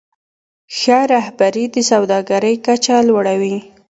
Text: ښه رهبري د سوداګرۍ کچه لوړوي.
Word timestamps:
ښه 0.77 0.99
رهبري 1.13 1.65
د 1.75 1.77
سوداګرۍ 1.91 2.55
کچه 2.65 2.95
لوړوي. 3.07 3.57